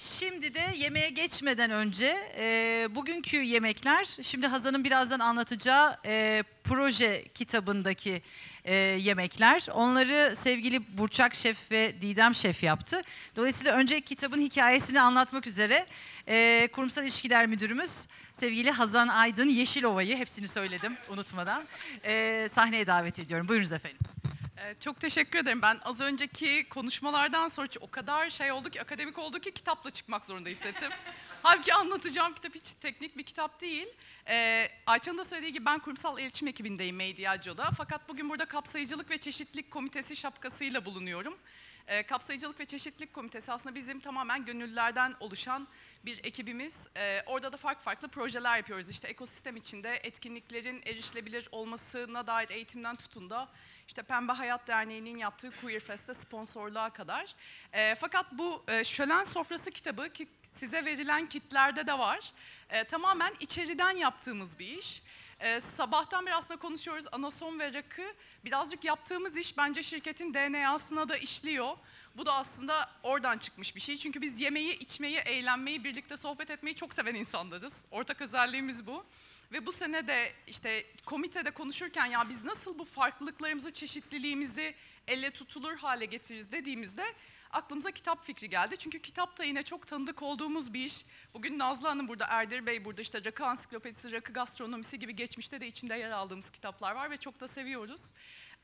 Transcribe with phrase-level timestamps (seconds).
[0.00, 8.22] Şimdi de yemeğe geçmeden önce e, bugünkü yemekler, şimdi Hazan'ın birazdan anlatacağı e, proje kitabındaki
[8.64, 9.66] e, yemekler.
[9.72, 13.02] Onları sevgili Burçak Şef ve Didem Şef yaptı.
[13.36, 15.86] Dolayısıyla önce kitabın hikayesini anlatmak üzere
[16.28, 21.64] e, Kurumsal İlişkiler Müdürümüz sevgili Hazan Aydın Yeşilova'yı, hepsini söyledim unutmadan,
[22.04, 23.48] e, sahneye davet ediyorum.
[23.48, 24.19] Buyurunuz efendim.
[24.60, 25.62] Ee, Çok teşekkür ederim.
[25.62, 30.24] Ben az önceki konuşmalardan sonra o kadar şey oldu ki, akademik oldu ki kitapla çıkmak
[30.24, 30.90] zorunda hissettim.
[31.42, 33.88] Halbuki anlatacağım kitap hiç teknik bir kitap değil.
[34.28, 37.70] Ee, Ayça'nın da söylediği gibi ben kurumsal iletişim ekibindeyim Mediacio'da.
[37.76, 41.38] Fakat bugün burada kapsayıcılık ve çeşitlilik komitesi şapkasıyla bulunuyorum.
[41.86, 45.68] Ee, kapsayıcılık ve çeşitlilik komitesi aslında bizim tamamen gönüllülerden oluşan
[46.04, 46.86] bir ekibimiz.
[46.96, 48.90] Ee, orada da farklı farklı projeler yapıyoruz.
[48.90, 53.48] İşte ekosistem içinde etkinliklerin erişilebilir olmasına dair eğitimden tutun da
[53.90, 57.34] işte Pembe Hayat Derneği'nin yaptığı Queer Fest'te sponsorluğa kadar.
[57.72, 62.32] Ee, fakat bu e, Şölen Sofrası kitabı ki size verilen kitlerde de var.
[62.70, 65.02] Ee, tamamen içeriden yaptığımız bir iş.
[65.40, 68.14] Ee, sabahtan beri aslında konuşuyoruz anason ve rakı.
[68.44, 71.76] Birazcık yaptığımız iş bence şirketin DNA'sına da işliyor.
[72.16, 73.96] Bu da aslında oradan çıkmış bir şey.
[73.96, 77.84] Çünkü biz yemeği, içmeyi, eğlenmeyi, birlikte sohbet etmeyi çok seven insanlarız.
[77.90, 79.04] Ortak özelliğimiz bu.
[79.52, 84.74] Ve bu sene de işte komitede konuşurken ya biz nasıl bu farklılıklarımızı, çeşitliliğimizi
[85.08, 87.04] elle tutulur hale getiririz dediğimizde
[87.52, 88.76] aklımıza kitap fikri geldi.
[88.76, 91.04] Çünkü kitap da yine çok tanıdık olduğumuz bir iş.
[91.34, 95.66] Bugün Nazlı Hanım burada, Erdir Bey burada, işte Rakı Ansiklopedisi, Rakı Gastronomisi gibi geçmişte de
[95.66, 98.12] içinde yer aldığımız kitaplar var ve çok da seviyoruz.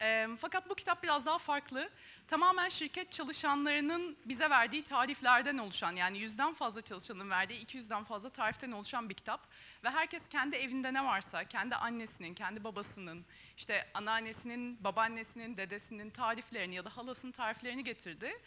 [0.00, 1.90] Eee, fakat bu kitap biraz daha farklı.
[2.28, 8.72] Tamamen şirket çalışanlarının bize verdiği tariflerden oluşan, yani yüzden fazla çalışanın verdiği 200'den fazla tariften
[8.72, 9.48] oluşan bir kitap.
[9.84, 13.24] Ve herkes kendi evinde ne varsa, kendi annesinin, kendi babasının,
[13.56, 18.38] işte anneannesinin, babaannesinin, dedesinin tariflerini ya da halasının tariflerini getirdi.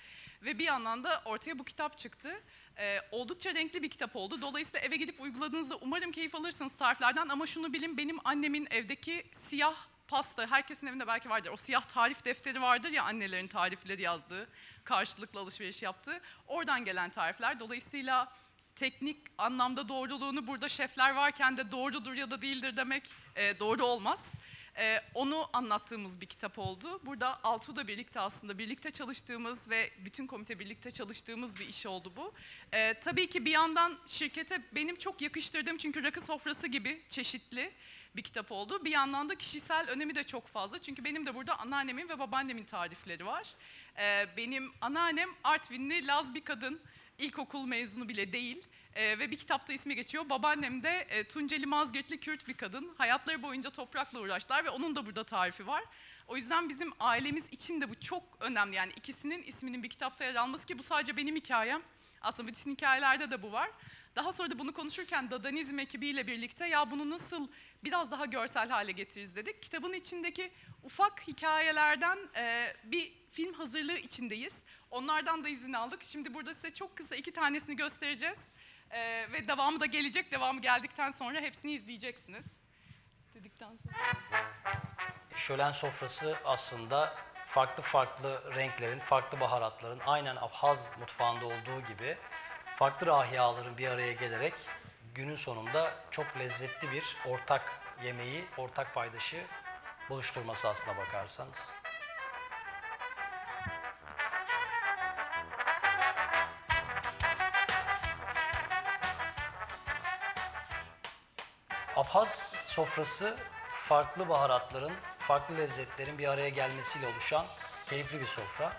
[0.42, 2.42] Ve bir yandan da ortaya bu kitap çıktı.
[2.77, 4.42] Ee, oldukça renkli bir kitap oldu.
[4.42, 7.27] Dolayısıyla eve gidip uyguladığınızda umarım keyif alırsınız tariflerden.
[7.30, 11.50] Ama şunu bilin benim annemin evdeki siyah pasta, herkesin evinde belki vardır.
[11.54, 14.50] O siyah tarif defteri vardır ya annelerin tarifleri yazdığı,
[14.83, 16.20] karşılıklı alışveriş yaptığı.
[16.48, 17.60] Oradan gelen tarifler.
[17.60, 18.32] Dolayısıyla
[18.76, 24.33] teknik anlamda doğruluğunu burada şefler varken de doğrudur ya da değildir demek e, doğru olmaz.
[24.80, 27.02] E, onu anlattığımız bir kitap oldu.
[27.06, 32.34] Burada Altuğ'da birlikte aslında birlikte çalıştığımız ve bütün komite birlikte çalıştığımız bir iş oldu bu.
[32.72, 37.72] E, tabii ki bir yandan şirkete benim çok yakıştırdığım çünkü rakı sofrası gibi çeşitli
[38.16, 38.86] bir kitap oldu.
[38.86, 40.80] Bir yandan da kişisel önemi de çok fazla.
[40.80, 43.48] Çünkü benim de burada anneannemin ve babaannemin tarifleri var.
[43.98, 46.82] E, benim anneannem Artvinli Laz bir kadın.
[47.18, 48.68] İlkokul mezunu bile değil.
[48.99, 50.30] Ee, ve bir kitapta ismi geçiyor.
[50.30, 52.95] Babaannem de e, Tunceli Mazgirtli Kürt bir kadın.
[52.98, 55.83] Hayatları boyunca toprakla uğraştılar ve onun da burada tarifi var.
[56.27, 58.76] O yüzden bizim ailemiz için de bu çok önemli.
[58.76, 61.82] Yani ikisinin isminin bir kitapta yer alması ki bu sadece benim hikayem.
[62.21, 63.70] Aslında bütün hikayelerde de bu var.
[64.15, 67.48] Daha sonra da bunu konuşurken Dadanizm ekibiyle birlikte ya bunu nasıl
[67.83, 69.64] biraz daha görsel hale getiririz dedik.
[69.64, 70.52] Kitabın içindeki
[70.83, 74.64] ufak hikayelerden e, bir film hazırlığı içindeyiz.
[74.92, 76.04] Onlardan da izin aldık.
[76.04, 78.48] Şimdi burada size çok kısa iki tanesini göstereceğiz.
[78.92, 80.32] Ee, ve devamı da gelecek.
[80.32, 82.58] Devamı geldikten sonra hepsini izleyeceksiniz.
[83.36, 83.95] Dedikten sonra.
[85.36, 87.16] Şölen sofrası aslında
[87.48, 92.17] farklı farklı renklerin, farklı baharatların aynen Abhaz mutfağında olduğu gibi
[92.76, 94.54] farklı rahiyaların bir araya gelerek
[95.16, 99.44] günün sonunda çok lezzetli bir ortak yemeği, ortak paydaşı
[100.10, 101.71] buluşturması aslına bakarsanız.
[111.99, 113.37] Abhaz sofrası
[113.73, 117.45] farklı baharatların, farklı lezzetlerin bir araya gelmesiyle oluşan
[117.89, 118.73] keyifli bir sofra.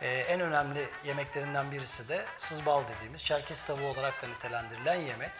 [0.00, 5.30] Ee, en önemli yemeklerinden birisi de sızbal dediğimiz Çerkez tavuğu olarak da nitelendirilen yemek.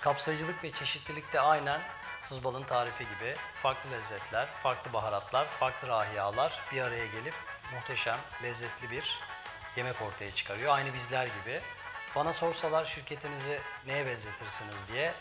[0.00, 1.80] Kapsayıcılık ve çeşitlilik de aynen
[2.20, 7.34] sızbalın tarifi gibi farklı lezzetler, farklı baharatlar, farklı rahiyalar bir araya gelip
[7.74, 9.18] muhteşem, lezzetli bir
[9.76, 10.76] yemek ortaya çıkarıyor.
[10.76, 11.60] Aynı bizler gibi.
[12.16, 15.12] Bana sorsalar şirketinizi neye benzetirsiniz diye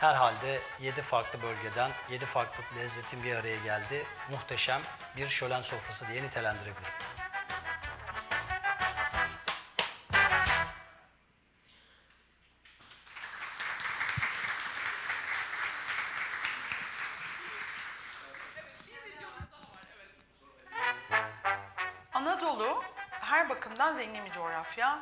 [0.00, 4.04] herhalde 7 farklı bölgeden 7 farklı lezzetin bir araya geldi.
[4.30, 4.80] Muhteşem
[5.16, 7.23] bir şölen sofrası diye nitelendirebilirim.
[22.34, 24.98] Anadolu her bakımdan zengin bir coğrafya.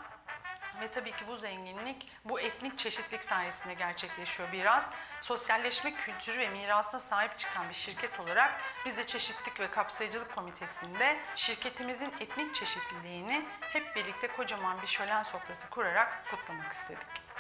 [0.81, 4.91] Ve tabii ki bu zenginlik bu etnik çeşitlilik sayesinde gerçekleşiyor biraz.
[5.21, 11.17] Sosyalleşme kültürü ve mirasına sahip çıkan bir şirket olarak biz de Çeşitlilik ve Kapsayıcılık Komitesi'nde
[11.35, 17.32] şirketimizin etnik çeşitliliğini hep birlikte kocaman bir şölen sofrası kurarak kutlamak istedik.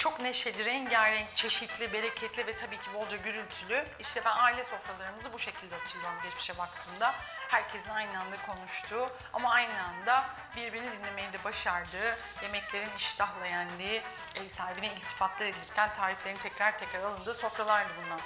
[0.00, 3.84] Çok neşeli, rengarenk, çeşitli, bereketli ve tabii ki bolca gürültülü.
[3.98, 7.14] İşte ben aile sofralarımızı bu şekilde hatırlıyorum geçmişe baktığımda.
[7.48, 10.24] Herkesin aynı anda konuştuğu ama aynı anda
[10.56, 14.02] birbirini dinlemeyi de başardığı, yemeklerin iştahla yendiği,
[14.34, 18.20] ev sahibine iltifatlar edilirken tariflerin tekrar tekrar alındığı sofralardı bunlar.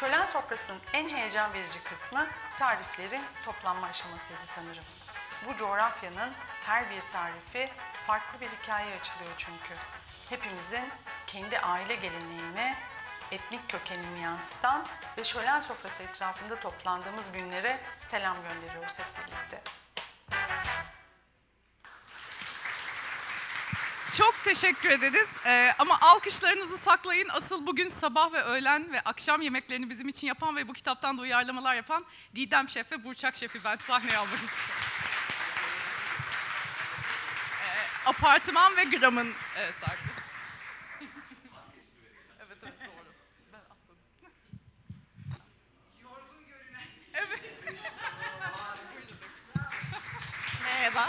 [0.00, 2.26] Şölen sofrasının en heyecan verici kısmı
[2.58, 4.84] tariflerin toplanma aşamasıydı sanırım.
[5.46, 6.32] Bu coğrafyanın
[6.66, 7.70] her bir tarifi
[8.06, 9.74] farklı bir hikaye açılıyor çünkü.
[10.30, 10.88] Hepimizin
[11.26, 12.76] kendi aile geleneğini,
[13.30, 14.86] etnik kökenini yansıtan
[15.18, 19.60] ve şölen sofrası etrafında toplandığımız günlere selam gönderiyoruz hep birlikte.
[24.16, 25.28] Çok teşekkür ederiz.
[25.46, 27.28] Ee, ama alkışlarınızı saklayın.
[27.32, 31.22] Asıl bugün sabah ve öğlen ve akşam yemeklerini bizim için yapan ve bu kitaptan da
[31.22, 34.74] uyarlamalar yapan Didem Şef ve Burçak Şef'i ben sahneye almak istiyorum.
[37.62, 39.98] Ee, apartman ve gramın e, sahibi.
[42.46, 43.12] evet evet doğru.
[43.52, 43.98] Ben atladım.
[47.14, 47.44] Evet.
[50.64, 51.08] Merhaba.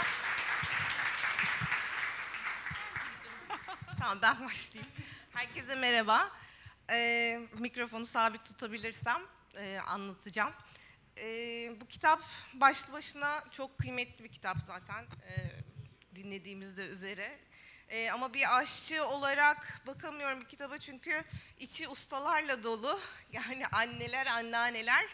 [4.00, 4.92] Tamam ben başlayayım.
[5.30, 6.30] Herkese merhaba.
[6.90, 9.22] Ee, mikrofonu sabit tutabilirsem
[9.56, 10.52] e, anlatacağım.
[11.18, 12.22] Ee, bu kitap
[12.54, 15.34] başlı başına çok kıymetli bir kitap zaten e,
[16.16, 17.38] dinlediğimizde üzere.
[17.88, 21.24] Ee, ama bir aşçı olarak bakamıyorum bu kitaba çünkü
[21.58, 23.00] içi ustalarla dolu.
[23.32, 25.04] Yani anneler, anneanneler.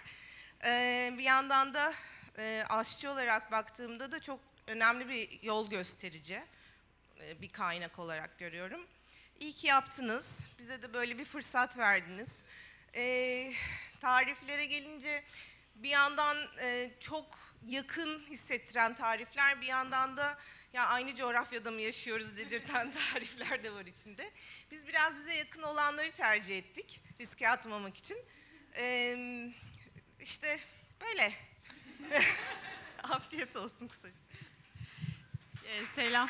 [0.65, 1.94] Ee, bir yandan da
[2.39, 6.43] e, aşçı olarak baktığımda da çok önemli bir yol gösterici
[7.41, 8.87] bir kaynak olarak görüyorum.
[9.41, 10.47] İyi ki yaptınız.
[10.59, 12.43] Bize de böyle bir fırsat verdiniz.
[12.95, 13.53] Ee,
[14.01, 15.25] tariflere gelince
[15.75, 20.39] bir yandan e, çok yakın hissettiren tarifler, bir yandan da
[20.73, 24.31] ya aynı coğrafyada mı yaşıyoruz dedirten tarifler de var içinde.
[24.71, 28.19] Biz biraz bize yakın olanları tercih ettik riske atmamak için.
[28.77, 29.53] Ee,
[30.21, 30.59] işte
[31.01, 31.33] böyle.
[33.03, 34.15] Afiyet olsun kısaca.
[35.65, 36.29] Ee, selam.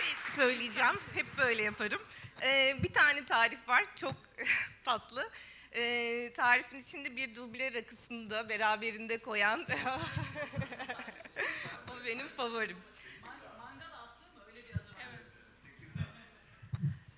[0.00, 1.00] Şey söyleyeceğim.
[1.14, 2.02] Hep böyle yaparım.
[2.42, 3.84] Ee, bir tane tarif var.
[3.96, 4.14] Çok
[4.84, 5.30] tatlı.
[5.72, 9.66] Ee, tarifin içinde bir duble rakısını da beraberinde koyan
[11.90, 12.76] o benim favorim.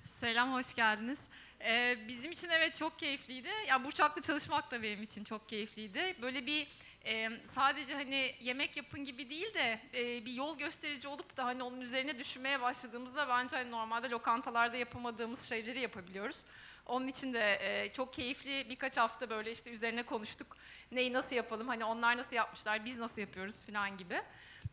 [0.07, 1.21] Selam, hoş geldiniz.
[1.61, 3.49] Ee, bizim için evet çok keyifliydi.
[3.69, 6.17] Ya Burçak'la çalışmak da benim için çok keyifliydi.
[6.23, 6.69] Böyle bir
[7.07, 11.63] e, sadece hani yemek yapın gibi değil de e, bir yol gösterici olup da hani
[11.63, 16.45] onun üzerine düşünmeye başladığımızda bence hani normalde lokantalarda yapamadığımız şeyleri yapabiliyoruz.
[16.87, 20.57] Onun için de e, çok keyifli birkaç hafta böyle işte üzerine konuştuk.
[20.93, 24.23] Neyi nasıl yapalım, hani onlar nasıl yapmışlar, biz nasıl yapıyoruz falan gibi.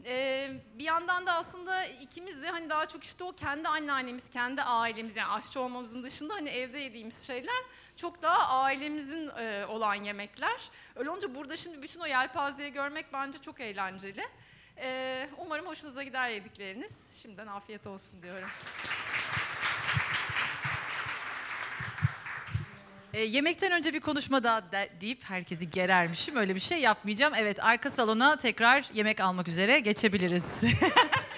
[0.05, 4.61] Ee, bir yandan da aslında ikimiz de hani daha çok işte o kendi anneannemiz, kendi
[4.61, 7.63] ailemiz yani aşçı olmamızın dışında hani evde yediğimiz şeyler
[7.95, 10.71] çok daha ailemizin e, olan yemekler.
[10.95, 14.25] Öyle olunca burada şimdi bütün o yelpazeyi görmek bence çok eğlenceli.
[15.37, 17.19] Umarım hoşunuza gider yedikleriniz.
[17.21, 18.49] Şimdiden afiyet olsun diyorum.
[23.13, 26.35] Ee, yemekten önce bir konuşma daha de- deyip herkesi gerermişim.
[26.35, 27.33] Öyle bir şey yapmayacağım.
[27.37, 30.61] Evet arka salona tekrar yemek almak üzere geçebiliriz.